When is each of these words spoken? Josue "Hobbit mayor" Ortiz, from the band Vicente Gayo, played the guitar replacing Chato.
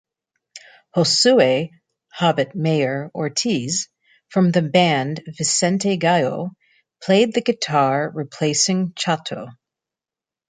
Josue 0.97 1.69
"Hobbit 2.11 2.55
mayor" 2.55 3.11
Ortiz, 3.13 3.87
from 4.29 4.49
the 4.49 4.63
band 4.63 5.21
Vicente 5.27 5.95
Gayo, 5.95 6.55
played 7.03 7.35
the 7.35 7.41
guitar 7.41 8.09
replacing 8.11 8.93
Chato. 8.95 9.49